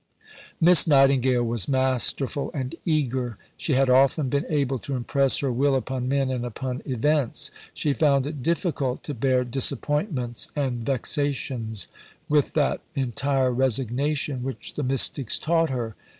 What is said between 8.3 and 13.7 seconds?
difficult to bear disappointments and vexations with that entire